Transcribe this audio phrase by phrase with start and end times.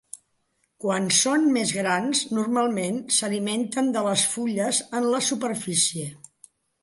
[0.83, 6.09] Quan són més grans normalment s'alimenten de les fulles en la superfície.